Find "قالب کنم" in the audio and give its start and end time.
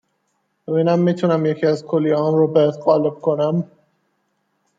2.77-3.71